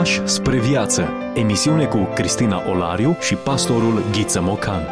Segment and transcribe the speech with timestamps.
[0.00, 1.08] Pași spre viață.
[1.34, 4.82] Emisiune cu Cristina Olariu și pastorul Ghiță Mocan.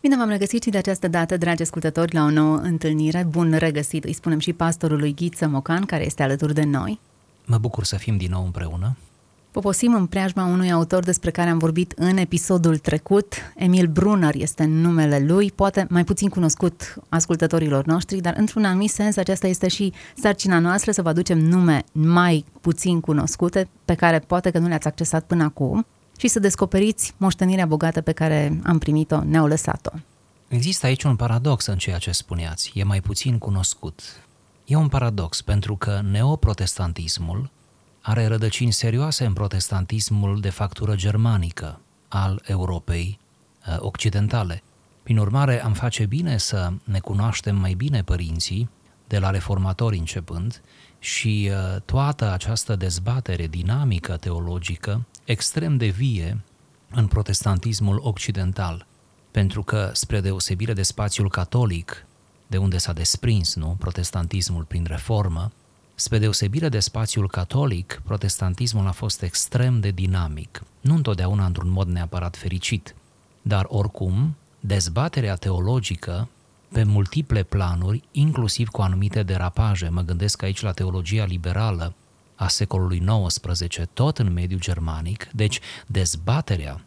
[0.00, 3.26] Bine v-am regăsit și de această dată, dragi ascultători, la o nouă întâlnire.
[3.28, 7.00] Bun regăsit, îi spunem și pastorului Ghiță Mocan, care este alături de noi.
[7.46, 8.96] Mă bucur să fim din nou împreună.
[9.50, 13.34] Poposim în preajma unui autor despre care am vorbit în episodul trecut.
[13.56, 19.16] Emil Brunner este numele lui, poate mai puțin cunoscut ascultătorilor noștri, dar într-un anumit sens
[19.16, 24.50] aceasta este și sarcina noastră să vă aducem nume mai puțin cunoscute, pe care poate
[24.50, 25.86] că nu le-ați accesat până acum,
[26.18, 29.90] și să descoperiți moștenirea bogată pe care am primit-o, ne-au lăsat-o.
[30.48, 34.02] Există aici un paradox în ceea ce spuneați, e mai puțin cunoscut.
[34.64, 37.50] E un paradox pentru că neoprotestantismul
[38.00, 43.18] are rădăcini serioase în protestantismul de factură germanică al Europei
[43.68, 44.62] uh, occidentale.
[45.02, 48.68] Prin urmare, am face bine să ne cunoaștem mai bine părinții,
[49.06, 50.62] de la reformatori începând,
[50.98, 56.40] și uh, toată această dezbatere dinamică teologică, extrem de vie
[56.90, 58.86] în protestantismul occidental,
[59.30, 62.06] pentru că, spre deosebire de spațiul catolic,
[62.46, 65.52] de unde s-a desprins nu, protestantismul prin reformă,
[66.00, 71.88] Spre deosebire de spațiul catolic, protestantismul a fost extrem de dinamic, nu întotdeauna într-un mod
[71.88, 72.94] neapărat fericit,
[73.42, 76.28] dar oricum, dezbaterea teologică
[76.72, 81.94] pe multiple planuri, inclusiv cu anumite derapaje, mă gândesc aici la teologia liberală
[82.34, 86.80] a secolului XIX, tot în mediul germanic, deci dezbaterea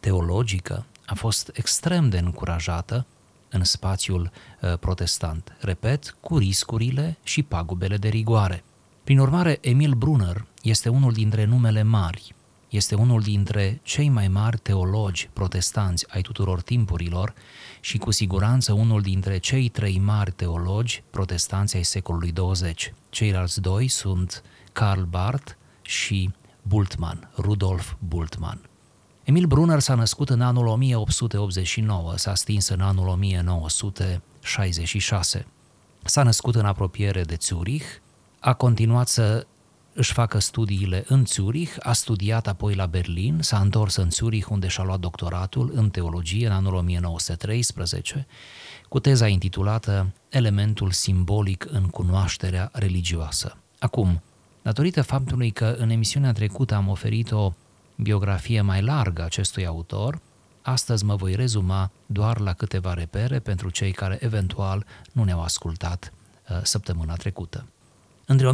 [0.00, 3.06] teologică a fost extrem de încurajată
[3.50, 5.56] în spațiul uh, protestant.
[5.60, 8.64] Repet, cu riscurile și pagubele de rigoare.
[9.04, 12.34] Prin urmare, Emil Brunner este unul dintre numele mari,
[12.68, 17.34] este unul dintre cei mai mari teologi protestanți ai tuturor timpurilor
[17.80, 22.94] și cu siguranță unul dintre cei trei mari teologi protestanți ai secolului 20.
[23.10, 26.30] Ceilalți doi sunt Karl Barth și
[26.62, 28.67] Bultmann, Rudolf Bultmann.
[29.28, 35.46] Emil Brunner s-a născut în anul 1889, s-a stins în anul 1966.
[36.04, 37.84] S-a născut în apropiere de Zurich,
[38.40, 39.46] a continuat să
[39.94, 44.68] își facă studiile în Zurich, a studiat apoi la Berlin, s-a întors în Zurich unde
[44.68, 48.26] și-a luat doctoratul în teologie în anul 1913,
[48.88, 53.56] cu teza intitulată Elementul simbolic în cunoașterea religioasă.
[53.78, 54.22] Acum,
[54.62, 57.52] datorită faptului că în emisiunea trecută am oferit o
[58.02, 60.20] biografie mai largă acestui autor,
[60.62, 66.12] astăzi mă voi rezuma doar la câteva repere pentru cei care eventual nu ne-au ascultat
[66.50, 67.66] uh, săptămâna trecută.
[68.26, 68.50] Între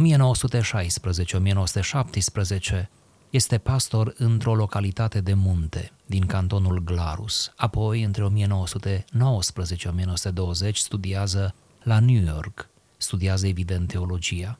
[2.81, 2.85] 1916-1917
[3.29, 7.53] este pastor într-o localitate de munte din cantonul Glarus.
[7.55, 8.27] Apoi, între
[10.69, 14.59] 1919-1920, studiază la New York, studiază evident teologia.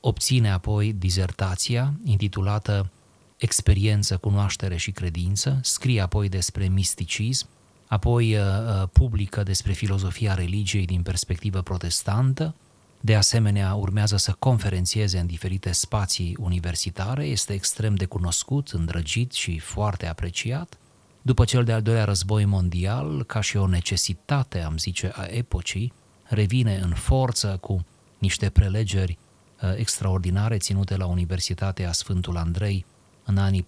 [0.00, 2.90] Obține apoi dizertația intitulată
[3.36, 7.46] experiență, cunoaștere și credință, scrie apoi despre misticism,
[7.86, 12.54] apoi uh, uh, publică despre filozofia religiei din perspectivă protestantă,
[13.00, 19.58] de asemenea urmează să conferențieze în diferite spații universitare, este extrem de cunoscut, îndrăgit și
[19.58, 20.78] foarte apreciat.
[21.22, 25.92] După cel de-al doilea război mondial, ca și o necesitate, am zice, a epocii,
[26.22, 27.84] revine în forță cu
[28.18, 29.18] niște prelegeri
[29.62, 32.84] uh, extraordinare ținute la Universitatea Sfântul Andrei,
[33.26, 33.66] în anii 47-48,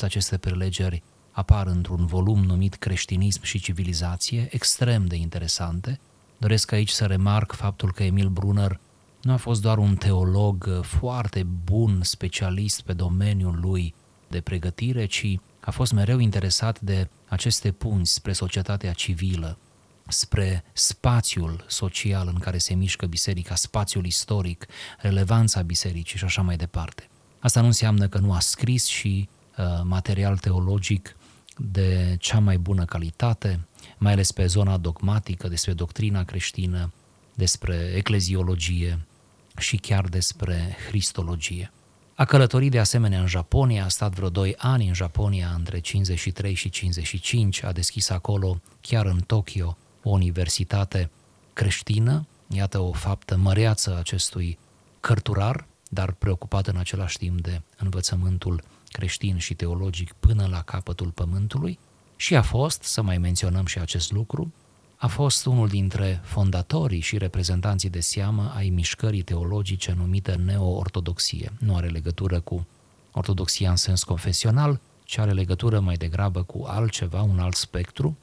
[0.00, 6.00] aceste prelegeri apar într-un volum numit Creștinism și civilizație, extrem de interesante.
[6.38, 8.80] Doresc aici să remarc faptul că Emil Brunner
[9.22, 13.94] nu a fost doar un teolog foarte bun, specialist pe domeniul lui
[14.28, 19.58] de pregătire, ci a fost mereu interesat de aceste punți spre societatea civilă,
[20.08, 24.66] spre spațiul social în care se mișcă biserica, spațiul istoric,
[24.98, 27.08] relevanța bisericii și așa mai departe.
[27.44, 29.28] Asta nu înseamnă că nu a scris și
[29.58, 31.16] uh, material teologic
[31.56, 33.60] de cea mai bună calitate,
[33.98, 36.92] mai ales pe zona dogmatică, despre doctrina creștină,
[37.34, 39.06] despre ecleziologie
[39.58, 41.72] și chiar despre cristologie.
[42.14, 46.54] A călătorit de asemenea în Japonia, a stat vreo 2 ani în Japonia între 53
[46.54, 51.10] și 55, a deschis acolo, chiar în Tokyo, o universitate
[51.52, 54.58] creștină, iată o faptă măreață acestui
[55.00, 61.78] cărturar, dar preocupat în același timp de învățământul creștin și teologic până la capătul pământului
[62.16, 64.52] și a fost, să mai menționăm și acest lucru,
[64.96, 71.52] a fost unul dintre fondatorii și reprezentanții de seamă ai mișcării teologice numită neo-ortodoxie.
[71.58, 72.66] Nu are legătură cu
[73.12, 78.16] ortodoxia în sens confesional, ci are legătură mai degrabă cu altceva, un alt spectru.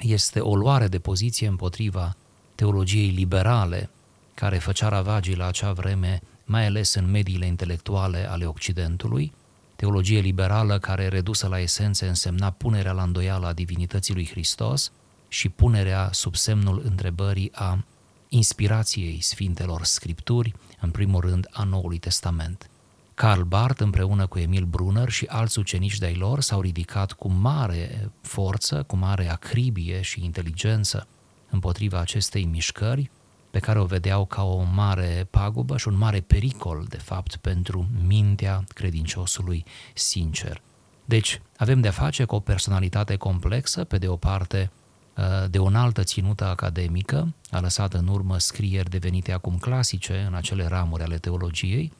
[0.00, 2.16] Este o luare de poziție împotriva
[2.54, 3.90] teologiei liberale
[4.34, 9.32] care făcea ravagii la acea vreme, mai ales în mediile intelectuale ale Occidentului,
[9.76, 14.92] teologie liberală care, redusă la esențe, însemna punerea la îndoială a divinității lui Hristos
[15.28, 17.84] și punerea sub semnul întrebării a
[18.28, 22.70] inspirației Sfintelor Scripturi, în primul rând a Noului Testament.
[23.14, 28.10] Karl Barth împreună cu Emil Brunner și alți ucenici de-ai lor s-au ridicat cu mare
[28.20, 31.06] forță, cu mare acribie și inteligență
[31.50, 33.10] împotriva acestei mișcări,
[33.56, 37.86] pe care o vedeau ca o mare pagubă și un mare pericol, de fapt, pentru
[38.06, 39.64] mintea credinciosului
[39.94, 40.60] sincer.
[41.04, 44.70] Deci, avem de-a face cu o personalitate complexă, pe de o parte,
[45.16, 50.34] uh, de o înaltă ținută academică, a lăsat în urmă scrieri devenite acum clasice în
[50.34, 51.92] acele ramuri ale teologiei,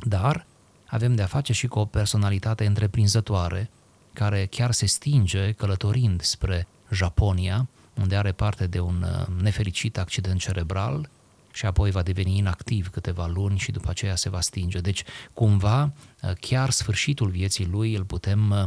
[0.00, 0.46] dar
[0.86, 3.70] avem de-a face și cu o personalitate întreprinzătoare,
[4.12, 7.68] care chiar se stinge călătorind spre Japonia,
[8.00, 11.08] unde are parte de un uh, nefericit accident cerebral
[11.52, 14.80] și apoi va deveni inactiv câteva luni și după aceea se va stinge.
[14.80, 18.62] Deci, cumva, uh, chiar sfârșitul vieții lui îl putem uh,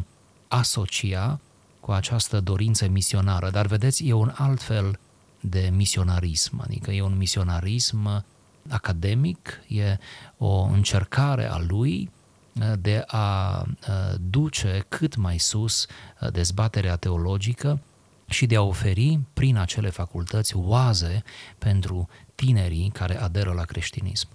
[0.47, 1.39] asocia
[1.79, 3.49] cu această dorință misionară.
[3.49, 4.99] Dar vedeți, e un alt fel
[5.39, 8.25] de misionarism, adică e un misionarism
[8.69, 9.97] academic, e
[10.37, 12.11] o încercare a lui
[12.79, 13.63] de a
[14.29, 15.85] duce cât mai sus
[16.31, 17.79] dezbaterea teologică
[18.29, 21.23] și de a oferi prin acele facultăți oaze
[21.57, 24.27] pentru tinerii care aderă la creștinism.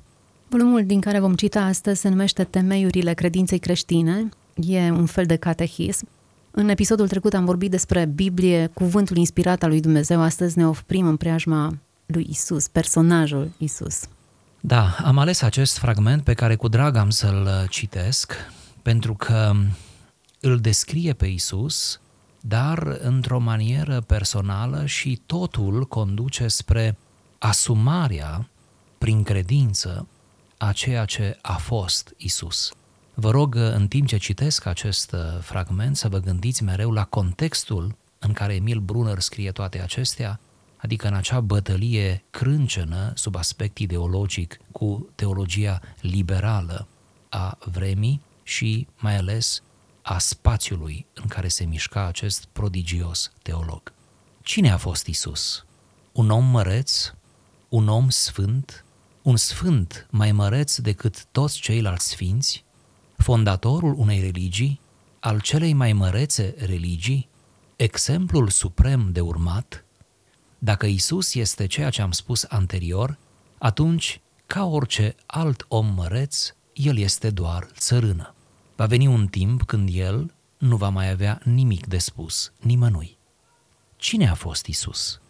[0.49, 4.29] Volumul din care vom cita astăzi se numește Temeiurile credinței creștine.
[4.55, 6.09] E un fel de catehism.
[6.51, 10.21] În episodul trecut am vorbit despre Biblie, cuvântul inspirat al lui Dumnezeu.
[10.21, 14.01] Astăzi ne oprim în preajma lui Isus, personajul Isus.
[14.61, 18.33] Da, am ales acest fragment pe care cu drag am să-l citesc,
[18.83, 19.53] pentru că
[20.41, 22.01] îl descrie pe Isus
[22.45, 26.97] dar într-o manieră personală și totul conduce spre
[27.39, 28.49] asumarea
[28.99, 30.07] prin credință
[30.57, 32.73] a ceea ce a fost Isus.
[33.15, 38.33] Vă rog, în timp ce citesc acest fragment, să vă gândiți mereu la contextul în
[38.33, 40.41] care Emil Brunner scrie toate acestea,
[40.77, 46.87] adică în acea bătălie crâncenă sub aspect ideologic cu teologia liberală
[47.29, 49.63] a vremii și mai ales
[50.03, 53.93] a spațiului în care se mișca acest prodigios teolog.
[54.43, 55.65] Cine a fost Isus?
[56.13, 57.13] Un om măreț?
[57.69, 58.85] Un om sfânt?
[59.23, 62.65] Un sfânt mai măreț decât toți ceilalți sfinți?
[63.17, 64.81] Fondatorul unei religii?
[65.21, 67.29] Al celei mai mărețe religii?
[67.77, 69.85] Exemplul suprem de urmat?
[70.59, 73.19] Dacă Isus este ceea ce am spus anterior,
[73.59, 78.35] atunci, ca orice alt om măreț, el este doar țărână.
[78.77, 83.19] Va veni un timp când el nu va mai avea nimic de spus nimănui.
[83.97, 85.21] Cine a fost Isus?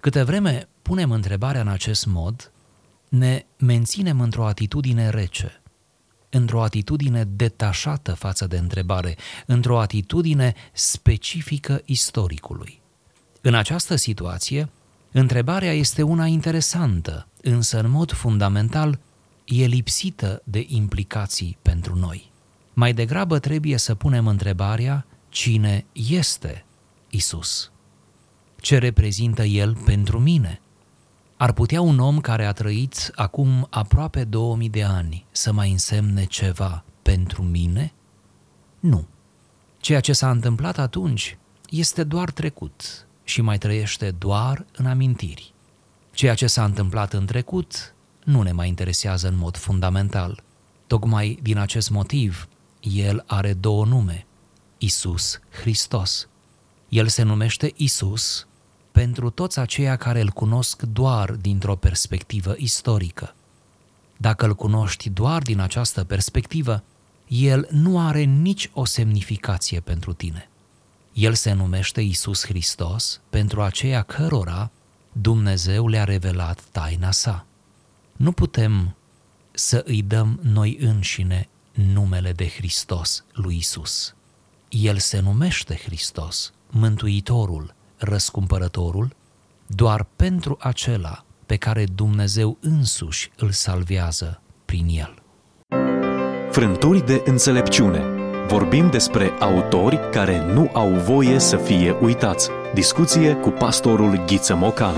[0.00, 2.52] Câte vreme punem întrebarea în acest mod,
[3.08, 5.62] ne menținem într-o atitudine rece,
[6.30, 9.16] într-o atitudine detașată față de întrebare,
[9.46, 12.80] într-o atitudine specifică istoricului.
[13.40, 14.68] În această situație,
[15.12, 18.98] întrebarea este una interesantă, însă în mod fundamental
[19.44, 22.27] e lipsită de implicații pentru noi.
[22.78, 26.64] Mai degrabă trebuie să punem întrebarea cine este
[27.10, 27.70] Isus?
[28.56, 30.60] Ce reprezintă El pentru mine?
[31.36, 36.24] Ar putea un om care a trăit acum aproape 2000 de ani să mai însemne
[36.24, 37.92] ceva pentru mine?
[38.80, 39.06] Nu.
[39.78, 45.52] Ceea ce s-a întâmplat atunci este doar trecut și mai trăiește doar în amintiri.
[46.12, 47.94] Ceea ce s-a întâmplat în trecut
[48.24, 50.42] nu ne mai interesează în mod fundamental.
[50.86, 52.48] Tocmai din acest motiv,
[52.80, 54.26] el are două nume,
[54.78, 56.28] Isus Hristos.
[56.88, 58.46] El se numește Isus
[58.92, 63.34] pentru toți aceia care îl cunosc doar dintr-o perspectivă istorică.
[64.16, 66.82] Dacă îl cunoști doar din această perspectivă,
[67.28, 70.48] el nu are nici o semnificație pentru tine.
[71.12, 74.70] El se numește Isus Hristos pentru aceia cărora
[75.12, 77.46] Dumnezeu le-a revelat taina sa.
[78.16, 78.96] Nu putem
[79.50, 81.48] să îi dăm noi înșine
[81.84, 84.14] numele de Hristos lui Isus.
[84.68, 89.16] El se numește Hristos, Mântuitorul, Răscumpărătorul,
[89.66, 95.22] doar pentru acela pe care Dumnezeu însuși îl salvează prin el.
[96.50, 98.02] Frânturi de înțelepciune.
[98.46, 102.48] Vorbim despre autori care nu au voie să fie uitați.
[102.74, 104.94] Discuție cu pastorul Ghiță Mocan.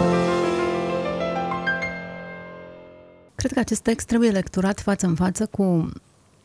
[3.35, 5.91] Cred că acest text trebuie lecturat față în față cu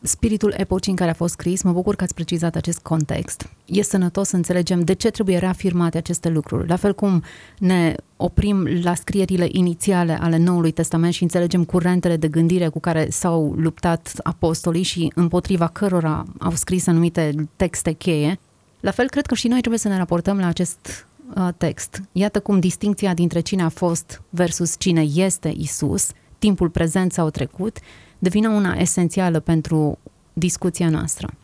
[0.00, 3.48] spiritul epocii în care a fost scris, mă bucur că ați precizat acest context.
[3.64, 6.68] E sănătos să înțelegem de ce trebuie reafirmate aceste lucruri.
[6.68, 7.22] La fel cum
[7.58, 13.08] ne oprim la scrierile inițiale ale Noului Testament și înțelegem curentele de gândire cu care
[13.10, 18.38] s-au luptat apostolii și împotriva cărora au scris anumite texte cheie,
[18.80, 22.02] la fel cred că și noi trebuie să ne raportăm la acest uh, text.
[22.12, 27.78] Iată cum distinția dintre cine a fost versus cine este Isus, timpul prezent sau trecut,
[28.18, 29.98] devine una esențială pentru
[30.32, 31.34] discuția noastră.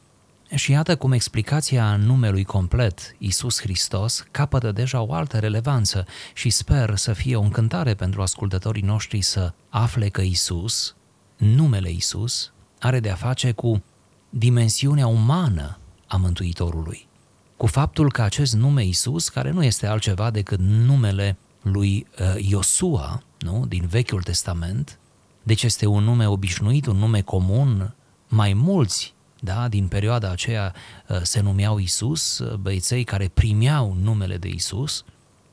[0.54, 6.96] Și iată cum explicația numelui complet, Isus Hristos, capătă deja o altă relevanță și sper
[6.96, 10.94] să fie o încântare pentru ascultătorii noștri să afle că Isus,
[11.36, 13.82] numele Isus, are de a face cu
[14.30, 17.08] dimensiunea umană a Mântuitorului,
[17.56, 23.22] cu faptul că acest nume Isus, care nu este altceva decât numele lui uh, Iosua,
[23.38, 24.98] nu, din Vechiul Testament,
[25.42, 27.94] deci este un nume obișnuit, un nume comun,
[28.28, 30.74] mai mulți da, din perioada aceea
[31.08, 35.04] uh, se numeau Isus, uh, băieței care primeau numele de Isus.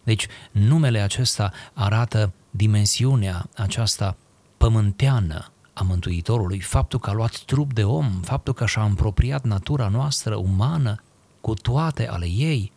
[0.04, 4.16] Deci numele acesta arată dimensiunea aceasta
[4.58, 9.88] pământeană a Mântuitorului, faptul că a luat trup de om, faptul că și-a împropriat natura
[9.88, 11.04] noastră umană
[11.42, 12.72] cu toate ale ei,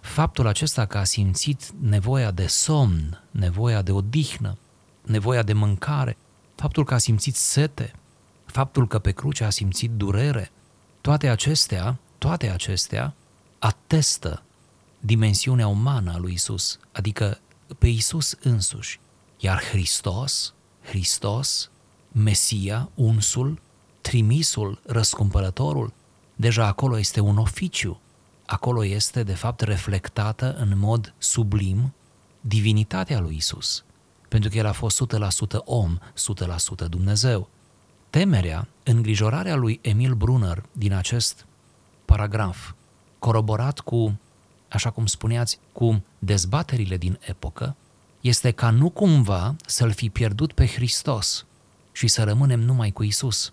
[0.00, 4.58] faptul acesta că a simțit nevoia de somn, nevoia de odihnă,
[5.02, 6.16] nevoia de mâncare,
[6.64, 7.92] faptul că a simțit sete,
[8.46, 10.50] faptul că pe cruce a simțit durere,
[11.00, 13.14] toate acestea, toate acestea
[13.58, 14.42] atestă
[15.00, 17.38] dimensiunea umană a lui Isus, adică
[17.78, 19.00] pe Isus însuși.
[19.38, 21.70] Iar Hristos, Hristos,
[22.12, 23.60] Mesia, unsul,
[24.00, 25.92] trimisul, răscumpărătorul,
[26.36, 28.00] deja acolo este un oficiu,
[28.46, 31.94] acolo este de fapt reflectată în mod sublim
[32.40, 33.84] divinitatea lui Isus
[34.34, 35.02] pentru că el a fost
[35.56, 35.98] 100% om,
[36.84, 37.48] 100% Dumnezeu.
[38.10, 41.46] Temerea, îngrijorarea lui Emil Brunner din acest
[42.04, 42.72] paragraf,
[43.18, 44.20] coroborat cu,
[44.68, 47.76] așa cum spuneați, cu dezbaterile din epocă,
[48.20, 51.46] este ca nu cumva să-L fi pierdut pe Hristos
[51.92, 53.52] și să rămânem numai cu Isus.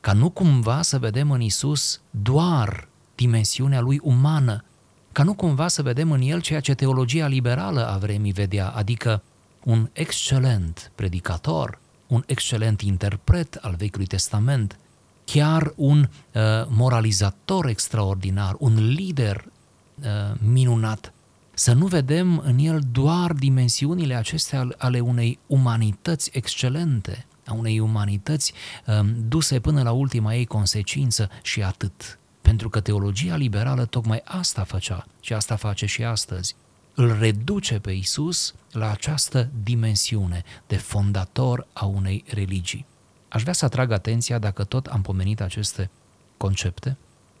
[0.00, 4.64] Ca nu cumva să vedem în Isus doar dimensiunea lui umană,
[5.12, 9.22] ca nu cumva să vedem în el ceea ce teologia liberală a vremii vedea, adică
[9.64, 14.78] un excelent predicator, un excelent interpret al Vechiului Testament,
[15.24, 20.06] chiar un uh, moralizator extraordinar, un lider uh,
[20.38, 21.12] minunat.
[21.54, 28.52] Să nu vedem în el doar dimensiunile acestea ale unei umanități excelente, a unei umanități
[28.86, 32.18] uh, duse până la ultima ei consecință și atât.
[32.42, 36.54] Pentru că teologia liberală tocmai asta făcea și asta face și astăzi
[36.94, 42.86] îl reduce pe Isus la această dimensiune de fondator a unei religii.
[43.28, 45.90] Aș vrea să atrag atenția, dacă tot am pomenit aceste
[46.36, 46.96] concepte,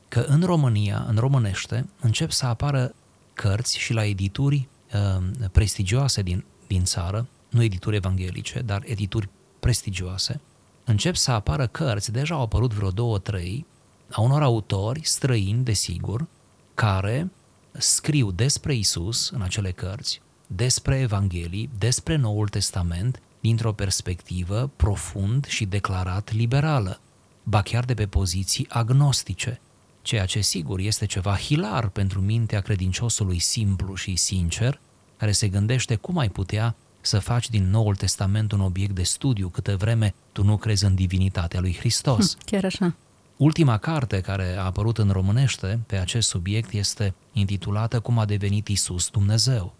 [0.08, 2.94] că în România, în românește, încep să apară
[3.32, 9.28] cărți și la edituri uh, prestigioase din, din țară, nu edituri evanghelice, dar edituri
[9.60, 10.40] prestigioase,
[10.84, 13.66] încep să apară cărți, deja au apărut vreo două, trei,
[14.10, 16.26] a unor autori străini, desigur,
[16.74, 17.30] care
[17.72, 25.64] scriu despre Isus în acele cărți, despre Evanghelii, despre Noul Testament, dintr-o perspectivă profund și
[25.64, 27.00] declarat liberală,
[27.42, 29.60] ba chiar de pe poziții agnostice,
[30.02, 34.80] ceea ce sigur este ceva hilar pentru mintea credinciosului simplu și sincer,
[35.16, 39.48] care se gândește cum ai putea să faci din Noul Testament un obiect de studiu
[39.48, 42.32] câtă vreme tu nu crezi în divinitatea lui Hristos.
[42.32, 42.94] Hm, chiar așa.
[43.40, 48.68] Ultima carte care a apărut în românește pe acest subiect este intitulată Cum a devenit
[48.68, 49.74] Isus Dumnezeu.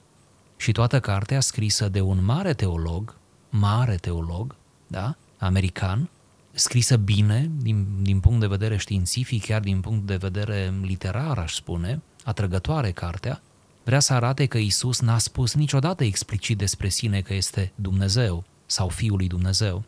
[0.56, 3.16] Și toată cartea scrisă de un mare teolog,
[3.50, 4.54] mare teolog,
[4.86, 6.08] da, american,
[6.52, 11.54] scrisă bine din, din punct de vedere științific, chiar din punct de vedere literar, aș
[11.54, 13.42] spune, atrăgătoare cartea,
[13.84, 18.88] vrea să arate că Isus n-a spus niciodată explicit despre sine că este Dumnezeu sau
[18.88, 19.84] Fiul lui Dumnezeu.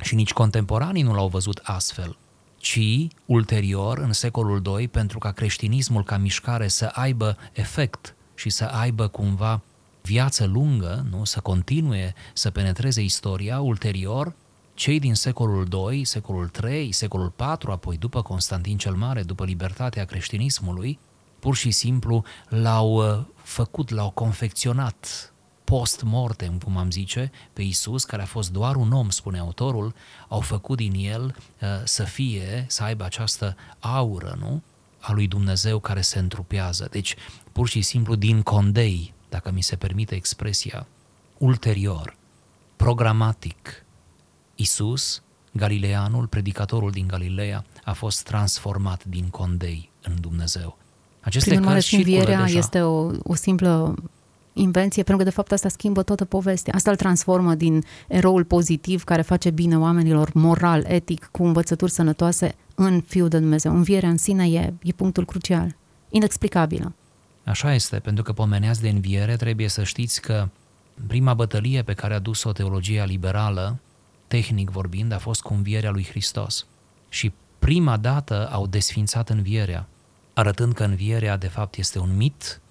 [0.00, 2.16] Și nici contemporanii nu l-au văzut astfel
[2.62, 8.64] ci ulterior, în secolul II, pentru ca creștinismul ca mișcare să aibă efect și să
[8.64, 9.62] aibă cumva
[10.02, 11.24] viață lungă, nu?
[11.24, 14.34] să continue să penetreze istoria, ulterior,
[14.74, 20.04] cei din secolul II, secolul III, secolul IV, apoi după Constantin cel Mare, după libertatea
[20.04, 20.98] creștinismului,
[21.38, 25.31] pur și simplu l-au uh, făcut, l-au confecționat
[25.64, 29.94] post-mortem, cum am zice, pe Isus, care a fost doar un om, spune autorul,
[30.28, 31.24] au făcut din el
[31.60, 34.62] uh, să fie, să aibă această aură, nu?
[35.00, 36.88] A lui Dumnezeu care se întrupează.
[36.90, 37.16] Deci,
[37.52, 40.86] pur și simplu, din condei, dacă mi se permite expresia,
[41.38, 42.16] ulterior,
[42.76, 43.84] programatic,
[44.54, 50.78] Isus Galileanul, predicatorul din Galileea, a fost transformat din condei în Dumnezeu.
[51.20, 52.58] Aceste Prin urmare, și învierea deja.
[52.58, 53.94] este o, o simplă
[54.52, 56.74] invenție, pentru că de fapt asta schimbă toată povestea.
[56.74, 62.54] Asta îl transformă din eroul pozitiv care face bine oamenilor moral, etic, cu învățături sănătoase,
[62.74, 63.74] în Fiul de Dumnezeu.
[63.74, 65.76] Învierea în sine e, e punctul crucial,
[66.10, 66.94] inexplicabilă.
[67.44, 70.48] Așa este, pentru că pomeneați de înviere, trebuie să știți că
[71.06, 73.78] prima bătălie pe care a dus-o teologia liberală,
[74.26, 76.66] tehnic vorbind, a fost cu învierea lui Hristos.
[77.08, 79.86] Și prima dată au desfințat învierea,
[80.34, 82.61] arătând că învierea de fapt este un mit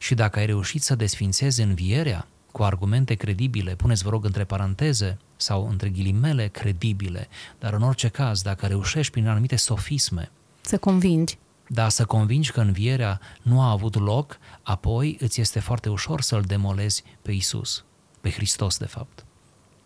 [0.00, 5.18] și dacă ai reușit să desfințezi învierea cu argumente credibile, puneți vă rog între paranteze
[5.36, 7.28] sau între ghilimele credibile,
[7.58, 10.30] dar în orice caz, dacă reușești prin anumite sofisme
[10.60, 11.38] să convingi
[11.72, 16.42] da, să convingi că învierea nu a avut loc, apoi îți este foarte ușor să-l
[16.46, 17.84] demolezi pe Isus,
[18.20, 19.24] pe Hristos, de fapt.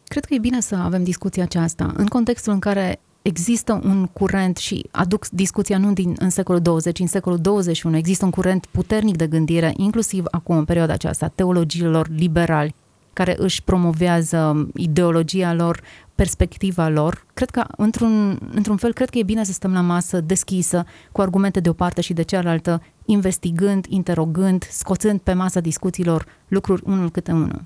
[0.04, 4.56] Cred că e bine să avem discuția aceasta în contextul în care există un curent
[4.56, 9.16] și aduc discuția nu din, în secolul 20, în secolul 21, există un curent puternic
[9.16, 12.74] de gândire, inclusiv acum, în perioada aceasta, teologiilor liberali,
[13.12, 15.80] care își promovează ideologia lor,
[16.14, 17.26] perspectiva lor.
[17.34, 21.20] Cred că, într-un, într-un fel, cred că e bine să stăm la masă deschisă, cu
[21.20, 27.10] argumente de o parte și de cealaltă, investigând, interogând, scoțând pe masa discuțiilor lucruri unul
[27.10, 27.62] câte unul.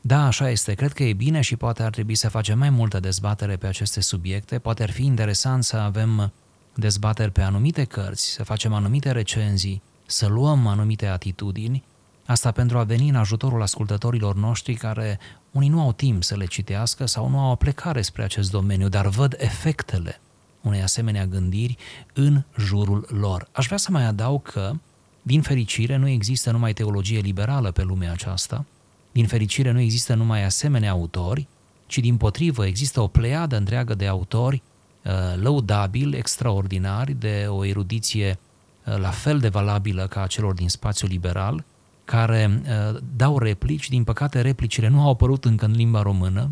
[0.00, 0.74] Da, așa este.
[0.74, 4.00] Cred că e bine și poate ar trebui să facem mai multă dezbatere pe aceste
[4.00, 4.58] subiecte.
[4.58, 6.32] Poate ar fi interesant să avem
[6.74, 11.84] dezbateri pe anumite cărți, să facem anumite recenzii, să luăm anumite atitudini
[12.30, 15.18] Asta pentru a veni în ajutorul ascultătorilor noștri care
[15.50, 18.88] unii nu au timp să le citească sau nu au o plecare spre acest domeniu,
[18.88, 20.20] dar văd efectele
[20.60, 21.76] unei asemenea gândiri
[22.14, 23.48] în jurul lor.
[23.52, 24.72] Aș vrea să mai adaug că,
[25.22, 28.64] din fericire, nu există numai teologie liberală pe lumea aceasta,
[29.12, 31.46] din fericire nu există numai asemenea autori,
[31.86, 34.62] ci din potrivă există o pleiadă întreagă de autori
[35.04, 35.12] uh,
[35.42, 38.38] lăudabili, extraordinari, de o erudiție
[38.86, 41.64] uh, la fel de valabilă ca a celor din spațiul liberal,
[42.04, 46.50] care uh, dau replici, din păcate replicile nu au apărut încă în limba română,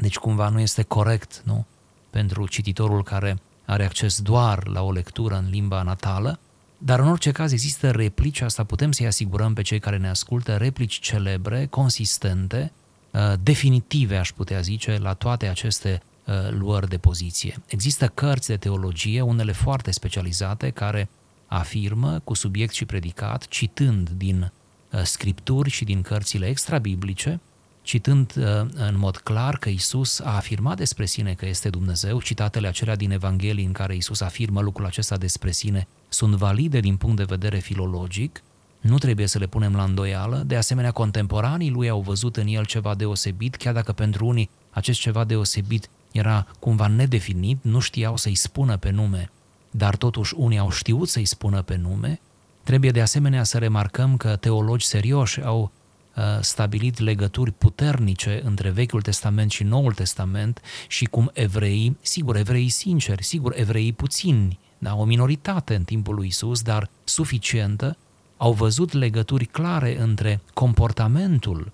[0.00, 1.66] deci cumva nu este corect nu?
[2.10, 6.38] pentru cititorul care are acces doar la o lectură în limba natală,
[6.78, 10.56] dar în orice caz există replici, asta putem să-i asigurăm pe cei care ne ascultă,
[10.56, 12.72] replici celebre, consistente,
[13.10, 17.56] uh, definitive, aș putea zice, la toate aceste uh, luări de poziție.
[17.66, 21.08] Există cărți de teologie, unele foarte specializate, care
[21.46, 24.50] afirmă cu subiect și predicat, citând din
[24.92, 27.40] Uh, scripturi și din cărțile extrabiblice,
[27.82, 32.66] citând uh, în mod clar că Isus a afirmat despre sine că este Dumnezeu, citatele
[32.66, 37.16] acelea din Evanghelii în care Isus afirmă lucrul acesta despre sine sunt valide din punct
[37.16, 38.42] de vedere filologic,
[38.80, 42.64] nu trebuie să le punem la îndoială, de asemenea contemporanii lui au văzut în el
[42.64, 48.34] ceva deosebit, chiar dacă pentru unii acest ceva deosebit era cumva nedefinit, nu știau să-i
[48.34, 49.30] spună pe nume,
[49.70, 52.20] dar totuși unii au știut să-i spună pe nume.
[52.62, 55.70] Trebuie de asemenea să remarcăm că teologi serioși au
[56.16, 62.68] uh, stabilit legături puternice între Vechiul Testament și Noul Testament și cum evreii, sigur, evreii
[62.68, 67.96] sinceri, sigur, evreii puțini, da, o minoritate în timpul lui Isus, dar suficientă,
[68.36, 71.72] au văzut legături clare între comportamentul,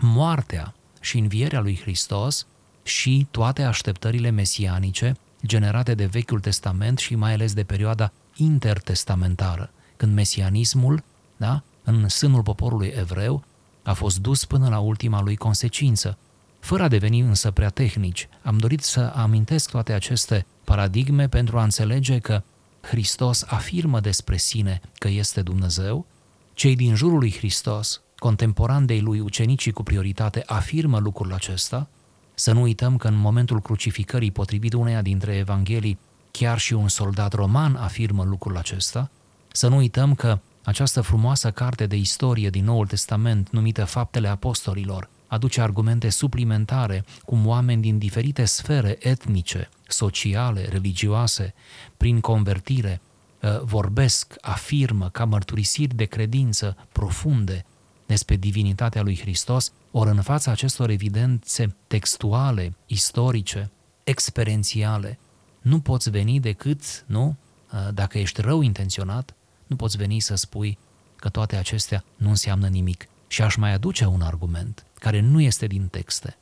[0.00, 2.46] moartea și învierea lui Hristos
[2.82, 10.14] și toate așteptările mesianice generate de Vechiul Testament și mai ales de perioada intertestamentară când
[10.14, 11.02] mesianismul,
[11.36, 13.44] da, în sânul poporului evreu,
[13.82, 16.18] a fost dus până la ultima lui consecință.
[16.62, 21.62] Fără a deveni însă prea tehnici, am dorit să amintesc toate aceste paradigme pentru a
[21.62, 22.42] înțelege că
[22.80, 26.06] Hristos afirmă despre sine că este Dumnezeu,
[26.54, 31.88] cei din jurul lui Hristos, contemporan de lui ucenicii cu prioritate, afirmă lucrul acesta,
[32.34, 35.98] să nu uităm că în momentul crucificării, potrivit uneia dintre evanghelii,
[36.30, 39.10] chiar și un soldat roman afirmă lucrul acesta,
[39.52, 45.08] să nu uităm că această frumoasă carte de istorie din Noul Testament, numită Faptele Apostolilor,
[45.32, 51.54] aduce argumente suplimentare cum oameni din diferite sfere etnice, sociale, religioase,
[51.96, 53.00] prin convertire,
[53.40, 57.64] uh, vorbesc, afirmă ca mărturisiri de credință profunde
[58.06, 63.70] despre divinitatea lui Hristos, ori în fața acestor evidențe textuale, istorice,
[64.04, 65.18] experiențiale,
[65.60, 67.36] nu poți veni decât, nu,
[67.72, 69.34] uh, dacă ești rău intenționat,
[69.66, 70.78] nu poți veni să spui
[71.16, 73.06] că toate acestea nu înseamnă nimic.
[73.32, 76.36] Și aș mai aduce un argument care nu este din texte,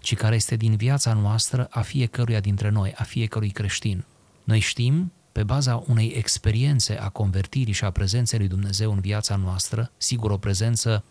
[0.00, 4.04] ci care este din viața noastră a fiecăruia dintre noi, a fiecărui creștin.
[4.44, 9.36] Noi știm, pe baza unei experiențe a convertirii și a prezenței lui Dumnezeu în viața
[9.36, 11.04] noastră, sigur o prezență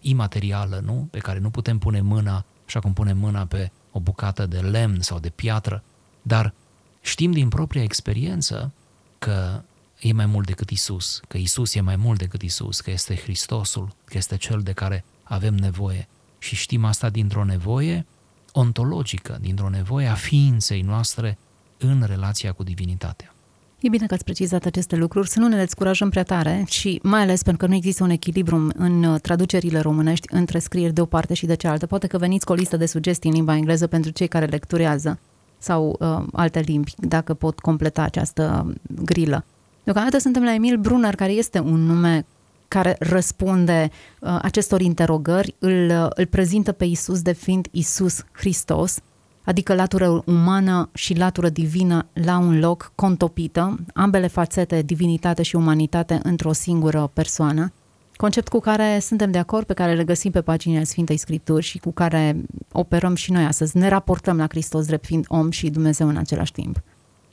[0.00, 1.08] imaterială, nu?
[1.10, 5.00] Pe care nu putem pune mâna, așa cum punem mâna pe o bucată de lemn
[5.00, 5.82] sau de piatră,
[6.22, 6.54] Dar
[7.00, 8.72] știm din propria experiență
[9.18, 9.62] că
[10.00, 13.88] e mai mult decât Isus, că Isus e mai mult decât Isus, că este Hristosul,
[14.04, 16.08] că este cel de care avem nevoie.
[16.38, 18.06] Și știm asta dintr-o nevoie
[18.52, 21.38] ontologică, dintr-o nevoie a ființei noastre
[21.78, 23.32] în relația cu divinitatea.
[23.80, 27.20] E bine că ați precizat aceste lucruri, să nu ne descurajăm prea tare și mai
[27.20, 31.04] ales pentru că nu există un echilibru în uh, traducerile românești între scrieri de o
[31.04, 31.86] parte și de cealaltă.
[31.86, 35.18] Poate că veniți cu o listă de sugestii în limba engleză pentru cei care lecturează
[35.58, 39.44] sau uh, alte limbi, dacă pot completa această grilă.
[39.88, 42.26] Deocamdată suntem la Emil Brunner, care este un nume
[42.68, 48.98] care răspunde uh, acestor interogări, îl, uh, îl prezintă pe Isus de fiind Isus Hristos,
[49.44, 56.20] adică latură umană și latură divină la un loc contopită, ambele fațete, divinitate și umanitate,
[56.22, 57.72] într-o singură persoană.
[58.16, 61.78] Concept cu care suntem de acord, pe care le găsim pe paginile Sfintei Scripturi și
[61.78, 62.36] cu care
[62.72, 63.76] operăm și noi astăzi.
[63.76, 66.82] Ne raportăm la Hristos drept fiind om și Dumnezeu în același timp.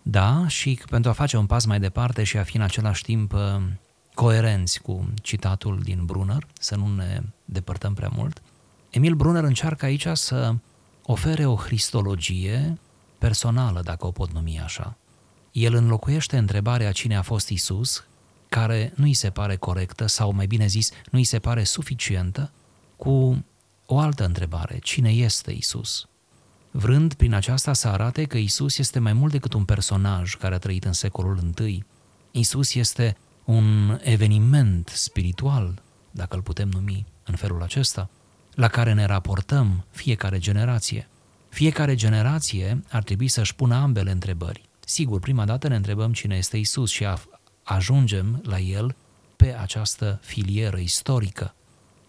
[0.07, 3.33] Da, și pentru a face un pas mai departe și a fi în același timp
[3.33, 3.39] uh,
[4.13, 8.41] coerenți cu citatul din Brunner, să nu ne depărtăm prea mult,
[8.89, 10.55] Emil Brunner încearcă aici să
[11.05, 12.79] ofere o cristologie
[13.17, 14.97] personală, dacă o pot numi așa.
[15.51, 18.05] El înlocuiește întrebarea cine a fost Isus,
[18.49, 22.51] care nu îi se pare corectă sau mai bine zis, nu îi se pare suficientă,
[22.95, 23.45] cu
[23.85, 26.07] o altă întrebare, cine este Isus?
[26.77, 30.57] Vrând prin aceasta să arate că Isus este mai mult decât un personaj care a
[30.57, 31.83] trăit în secolul I.
[32.31, 38.09] Isus este un eveniment spiritual, dacă îl putem numi în felul acesta,
[38.53, 41.07] la care ne raportăm fiecare generație.
[41.49, 44.69] Fiecare generație ar trebui să-și pună ambele întrebări.
[44.79, 47.05] Sigur, prima dată ne întrebăm cine este Isus și
[47.63, 48.95] ajungem la el
[49.35, 51.55] pe această filieră istorică.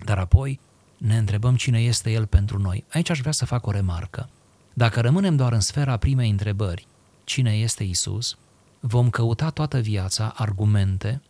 [0.05, 0.61] Dar apoi
[0.97, 2.85] ne întrebăm cine este el pentru noi.
[2.93, 4.29] Aici aș vrea să fac o remarcă.
[4.79, 6.87] Dacă rămânem doar în sfera primei întrebări,
[7.25, 8.37] cine este Isus,
[8.81, 11.23] vom căuta toată viața argumente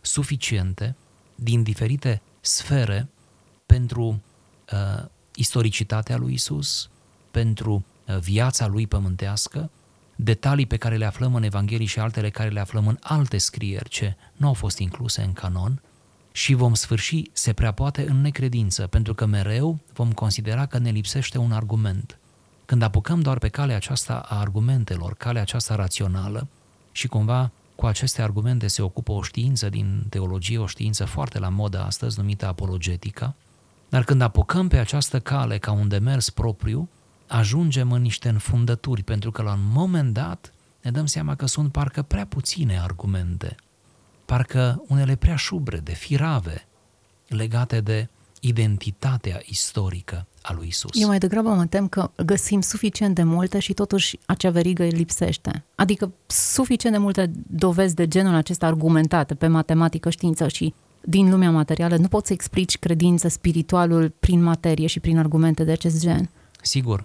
[0.00, 0.96] suficiente
[1.34, 3.08] din diferite sfere
[3.66, 4.22] pentru
[4.72, 6.90] uh, istoricitatea lui Isus,
[7.30, 9.70] pentru uh, viața lui pământească,
[10.16, 13.88] detalii pe care le aflăm în Evanghelii și altele care le aflăm în alte scrieri
[13.88, 15.82] ce nu au fost incluse în canon,
[16.32, 20.90] și vom sfârși, se prea poate, în necredință, pentru că mereu vom considera că ne
[20.90, 22.16] lipsește un argument.
[22.72, 26.48] Când apucăm doar pe calea aceasta a argumentelor, calea aceasta rațională,
[26.92, 31.48] și cumva cu aceste argumente se ocupă o știință din teologie, o știință foarte la
[31.48, 33.34] modă astăzi, numită apologetica,
[33.88, 36.88] dar când apucăm pe această cale ca un demers propriu,
[37.26, 41.72] ajungem în niște înfundături, pentru că la un moment dat ne dăm seama că sunt
[41.72, 43.54] parcă prea puține argumente,
[44.24, 46.66] parcă unele prea șubrede, firave,
[47.28, 48.08] legate de
[48.44, 50.90] identitatea istorică a lui Isus.
[51.00, 55.64] Eu mai degrabă mă tem că găsim suficient de multe și totuși acea verigă lipsește.
[55.74, 61.50] Adică suficient de multe dovezi de genul acesta argumentate pe matematică, știință și din lumea
[61.50, 66.30] materială, nu poți să explici credință, spiritualul prin materie și prin argumente de acest gen.
[66.62, 67.04] Sigur.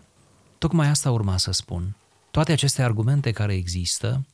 [0.58, 1.96] Tocmai asta urma să spun.
[2.32, 4.26] Toate aceste argumente care există,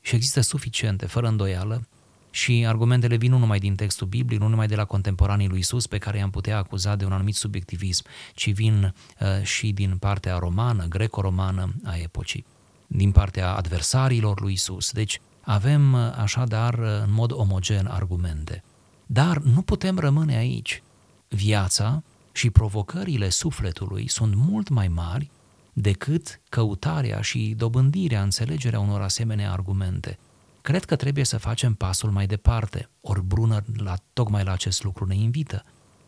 [0.00, 1.86] și există suficiente, fără îndoială,
[2.34, 5.86] și argumentele vin nu numai din textul biblic, nu numai de la contemporanii lui Isus,
[5.86, 10.38] pe care i-am putea acuza de un anumit subiectivism, ci vin uh, și din partea
[10.38, 12.46] romană, greco-romană a epocii,
[12.86, 14.92] din partea adversarilor lui Isus.
[14.92, 18.62] Deci avem uh, așadar uh, în mod omogen argumente.
[19.06, 20.82] Dar nu putem rămâne aici.
[21.28, 25.30] Viața și provocările sufletului sunt mult mai mari
[25.72, 30.18] decât căutarea și dobândirea, înțelegerea unor asemenea argumente.
[30.62, 35.06] Cred că trebuie să facem pasul mai departe, ori Brunner la, tocmai la acest lucru
[35.06, 35.64] ne invită.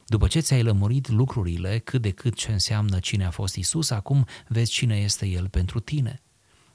[0.06, 4.26] După ce ți-ai lămurit lucrurile, cât de cât ce înseamnă cine a fost Isus, acum
[4.48, 6.22] vezi cine este El pentru tine.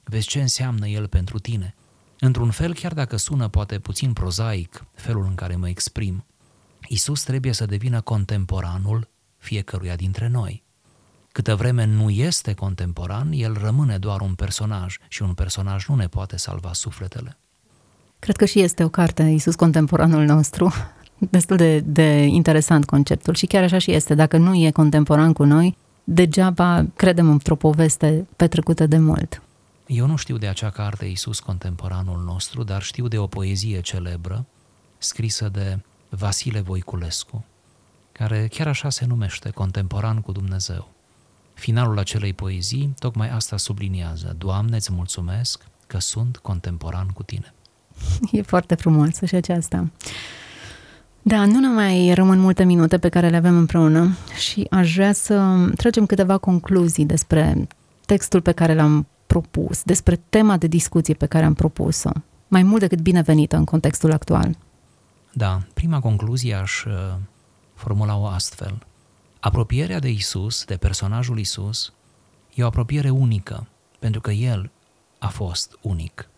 [0.04, 1.74] Vezi ce înseamnă El pentru tine.
[2.18, 6.26] Într-un fel, chiar dacă sună poate puțin prozaic felul în care mă exprim,
[6.88, 10.64] Isus trebuie să devină contemporanul fiecăruia dintre noi.
[11.32, 16.08] Câtă vreme nu este contemporan, el rămâne doar un personaj și un personaj nu ne
[16.08, 17.38] poate salva sufletele.
[18.20, 20.72] Cred că și este o carte, Isus contemporanul nostru,
[21.30, 24.14] destul de, de interesant conceptul și chiar așa și este.
[24.14, 29.42] Dacă nu e contemporan cu noi, degeaba credem într-o poveste petrecută de mult.
[29.86, 34.46] Eu nu știu de acea carte Isus contemporanul nostru, dar știu de o poezie celebră
[34.98, 35.78] scrisă de
[36.08, 37.44] Vasile Voiculescu,
[38.12, 40.88] care chiar așa se numește, Contemporan cu Dumnezeu.
[41.54, 44.34] Finalul acelei poezii tocmai asta subliniază.
[44.38, 47.54] Doamne, îți mulțumesc că sunt contemporan cu tine.
[48.32, 49.90] E foarte frumos și aceasta.
[51.22, 55.12] Da, nu ne mai rămân multe minute pe care le avem împreună și aș vrea
[55.12, 57.68] să tragem câteva concluzii despre
[58.06, 62.10] textul pe care l-am propus, despre tema de discuție pe care am propus-o,
[62.48, 64.56] mai mult decât binevenită în contextul actual.
[65.32, 66.92] Da, prima concluzie aș uh,
[67.74, 68.78] formula-o astfel.
[69.40, 71.92] Apropierea de Isus, de personajul Isus,
[72.54, 73.66] e o apropiere unică,
[73.98, 74.70] pentru că El
[75.18, 76.28] a fost unic.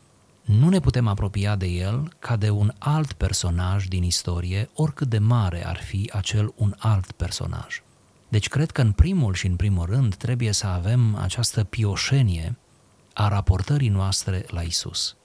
[0.59, 5.19] Nu ne putem apropia de El ca de un alt personaj din istorie, oricât de
[5.19, 7.83] mare ar fi acel un alt personaj.
[8.29, 12.57] Deci cred că în primul și în primul rând trebuie să avem această pioșenie
[13.13, 15.17] a raportării noastre la Isus.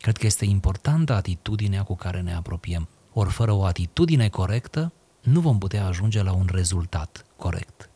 [0.00, 2.88] Cred că este importantă atitudinea cu care ne apropiem.
[3.12, 7.90] Ori fără o atitudine corectă, nu vom putea ajunge la un rezultat corect.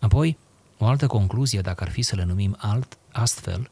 [0.00, 0.38] Apoi,
[0.78, 3.70] o altă concluzie, dacă ar fi să le numim alt, astfel,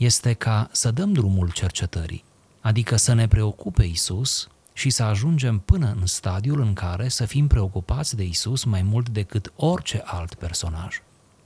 [0.00, 2.24] este ca să dăm drumul cercetării,
[2.60, 7.46] adică să ne preocupe Isus și să ajungem până în stadiul în care să fim
[7.46, 11.02] preocupați de Isus mai mult decât orice alt personaj.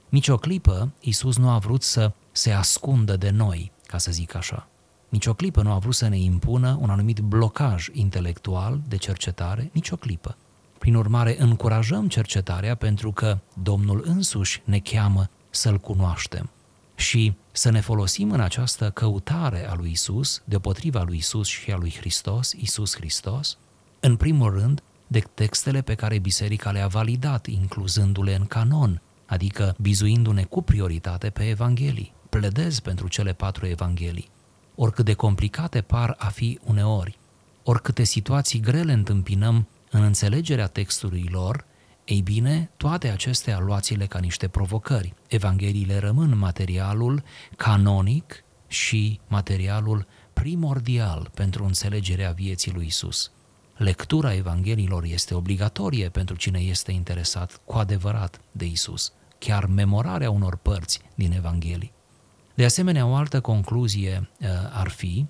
[0.09, 4.35] Nici o clipă Isus nu a vrut să se ascundă de noi, ca să zic
[4.35, 4.67] așa.
[5.09, 9.69] Nici o clipă nu a vrut să ne impună un anumit blocaj intelectual de cercetare,
[9.73, 10.37] nici o clipă.
[10.77, 16.49] Prin urmare, încurajăm cercetarea pentru că Domnul însuși ne cheamă să-L cunoaștem
[16.95, 21.77] și să ne folosim în această căutare a lui Isus, deopotriva lui Isus și a
[21.77, 23.57] lui Hristos, Isus Hristos,
[23.99, 30.43] în primul rând, de textele pe care biserica le-a validat, incluzându-le în canon, adică bizuindu-ne
[30.43, 32.13] cu prioritate pe Evanghelii.
[32.29, 34.29] Pledez pentru cele patru Evanghelii.
[34.75, 37.17] Oricât de complicate par a fi uneori,
[37.63, 41.65] oricâte situații grele întâmpinăm în înțelegerea textului lor,
[42.05, 45.13] ei bine, toate acestea luați-le ca niște provocări.
[45.27, 47.23] Evangheliile rămân materialul
[47.55, 53.31] canonic și materialul primordial pentru înțelegerea vieții lui Isus.
[53.77, 60.55] Lectura Evanghelilor este obligatorie pentru cine este interesat cu adevărat de Isus, chiar memorarea unor
[60.55, 61.93] părți din Evanghelii.
[62.55, 65.25] De asemenea, o altă concluzie uh, ar fi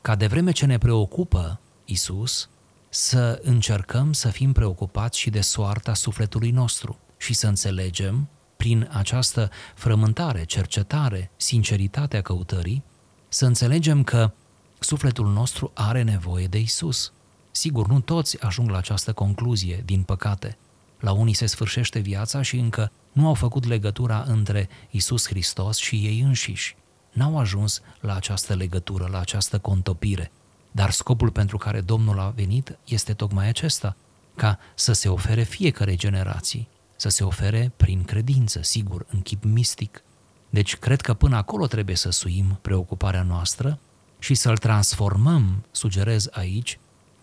[0.00, 2.48] ca de vreme ce ne preocupă Isus,
[2.88, 9.50] să încercăm să fim preocupați și de soarta sufletului nostru și să înțelegem, prin această
[9.74, 12.82] frământare, cercetare, sinceritatea căutării,
[13.28, 14.32] să înțelegem că
[14.78, 17.12] sufletul nostru are nevoie de Isus.
[17.50, 20.58] Sigur, nu toți ajung la această concluzie, din păcate.
[21.00, 25.96] La unii se sfârșește viața și încă nu au făcut legătura între Isus Hristos și
[25.96, 26.76] ei înșiși.
[27.12, 30.32] N-au ajuns la această legătură, la această contopire.
[30.76, 33.96] Dar scopul pentru care Domnul a venit este tocmai acesta,
[34.34, 40.02] ca să se ofere fiecare generații, să se ofere prin credință, sigur, în chip mistic.
[40.50, 43.78] Deci cred că până acolo trebuie să suim preocuparea noastră
[44.18, 46.78] și să-l transformăm, sugerez aici,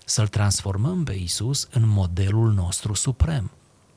[0.05, 3.51] să-l transformăm pe Isus în modelul nostru suprem.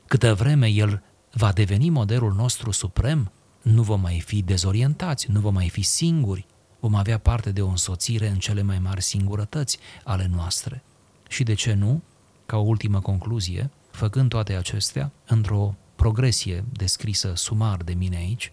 [0.07, 5.53] Câtă vreme el va deveni modelul nostru suprem, nu vom mai fi dezorientați, nu vom
[5.53, 6.45] mai fi singuri,
[6.87, 10.83] vom avea parte de o însoțire în cele mai mari singurătăți ale noastre.
[11.29, 12.01] Și de ce nu,
[12.45, 18.51] ca o ultimă concluzie, făcând toate acestea într-o progresie descrisă sumar de mine aici,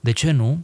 [0.00, 0.62] de ce nu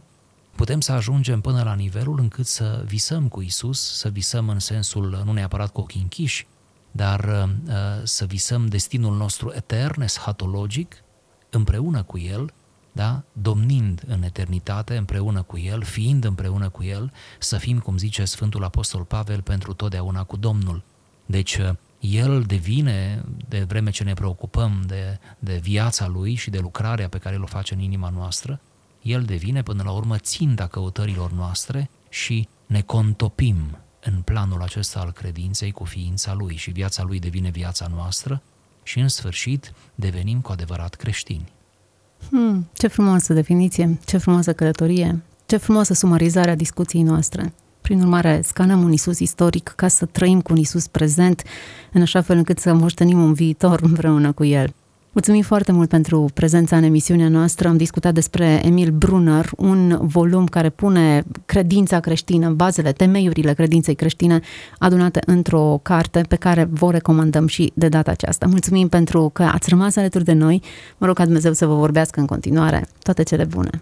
[0.55, 5.21] putem să ajungem până la nivelul încât să visăm cu Isus, să visăm în sensul
[5.25, 6.47] nu neapărat cu ochii închiși,
[6.91, 7.19] dar
[7.67, 11.03] uh, să visăm destinul nostru etern, eschatologic,
[11.49, 12.53] împreună cu El
[12.91, 13.23] da?
[13.31, 18.63] domnind în eternitate împreună cu El, fiind împreună cu El, să fim, cum zice Sfântul
[18.63, 20.83] Apostol Pavel, pentru totdeauna cu Domnul.
[21.25, 21.59] Deci,
[21.99, 27.17] El devine, de vreme ce ne preocupăm de, de viața Lui și de lucrarea pe
[27.17, 28.59] care El o face în inima noastră,
[29.01, 35.11] El devine până la urmă ținta căutărilor noastre și ne contopim în planul acesta al
[35.11, 38.41] credinței cu ființa Lui și viața Lui devine viața noastră
[38.83, 41.51] și în sfârșit devenim cu adevărat creștini.
[42.29, 47.53] Hmm, ce frumoasă definiție, ce frumoasă călătorie, ce frumoasă sumarizare a discuției noastre.
[47.81, 51.43] Prin urmare, scanăm un Isus istoric ca să trăim cu un Isus prezent,
[51.93, 54.73] în așa fel încât să moștenim un viitor împreună cu El.
[55.13, 57.67] Mulțumim foarte mult pentru prezența în emisiunea noastră.
[57.67, 64.39] Am discutat despre Emil Brunner, un volum care pune credința creștină, bazele, temeiurile credinței creștine
[64.77, 68.45] adunate într-o carte pe care vă recomandăm și de data aceasta.
[68.49, 70.61] Mulțumim pentru că ați rămas alături de noi.
[70.97, 72.87] Mă rog ca Dumnezeu să vă vorbească în continuare.
[73.03, 73.81] Toate cele bune!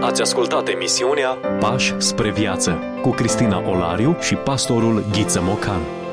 [0.00, 1.28] Ați ascultat emisiunea
[1.60, 6.03] Pași spre viață cu Cristina Olariu și pastorul Ghiță Mocan.